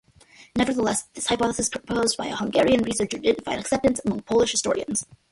[0.55, 5.05] Nevertheless, this hypothesis proposed by a Hungarian researcher didn't find acceptance among Polish historians.